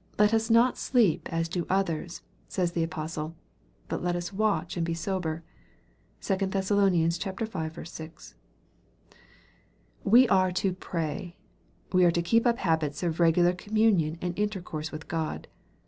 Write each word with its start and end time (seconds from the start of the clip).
"Let 0.18 0.34
us 0.34 0.50
not 0.50 0.76
sleep 0.76 1.28
as 1.32 1.48
do 1.48 1.64
others," 1.70 2.22
says 2.48 2.72
the 2.72 2.82
apostle." 2.82 3.36
but 3.88 4.02
let 4.02 4.16
us 4.16 4.32
watch 4.32 4.76
and 4.76 4.84
be 4.84 4.92
sober" 4.92 5.44
(1 6.28 6.36
Thess^ 6.50 6.70
v. 7.78 7.84
6.) 7.84 8.34
We 10.02 10.28
are 10.28 10.50
to 10.50 10.72
pray. 10.72 11.36
We 11.92 12.04
are 12.04 12.10
to 12.10 12.22
keep 12.22 12.44
up 12.44 12.58
habits 12.58 13.04
of 13.04 13.20
regular 13.20 13.52
communion 13.52 14.18
and 14.20 14.36
intercourse 14.36 14.90
with 14.90 15.06
God. 15.06 15.46